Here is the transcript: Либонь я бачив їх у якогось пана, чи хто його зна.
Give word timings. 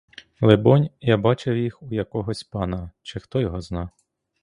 Либонь 0.41 0.89
я 1.01 1.17
бачив 1.17 1.57
їх 1.57 1.83
у 1.83 1.93
якогось 1.93 2.43
пана, 2.43 2.91
чи 3.01 3.19
хто 3.19 3.41
його 3.41 3.61
зна. 3.61 3.89